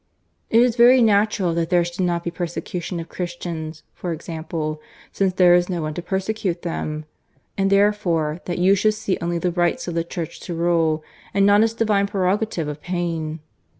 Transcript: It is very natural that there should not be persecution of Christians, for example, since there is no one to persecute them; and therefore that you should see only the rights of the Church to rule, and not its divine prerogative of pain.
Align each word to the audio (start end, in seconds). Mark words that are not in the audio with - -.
It 0.49 0.61
is 0.63 0.77
very 0.77 0.99
natural 0.99 1.53
that 1.53 1.69
there 1.69 1.85
should 1.85 2.03
not 2.03 2.23
be 2.23 2.31
persecution 2.31 2.99
of 2.99 3.07
Christians, 3.07 3.83
for 3.93 4.11
example, 4.11 4.81
since 5.11 5.33
there 5.33 5.53
is 5.53 5.69
no 5.69 5.83
one 5.83 5.93
to 5.93 6.01
persecute 6.01 6.63
them; 6.63 7.05
and 7.55 7.69
therefore 7.69 8.41
that 8.45 8.57
you 8.57 8.73
should 8.73 8.95
see 8.95 9.19
only 9.21 9.37
the 9.37 9.51
rights 9.51 9.87
of 9.87 9.93
the 9.93 10.03
Church 10.03 10.39
to 10.39 10.55
rule, 10.55 11.03
and 11.35 11.45
not 11.45 11.61
its 11.61 11.75
divine 11.75 12.07
prerogative 12.07 12.67
of 12.67 12.81
pain. 12.81 13.41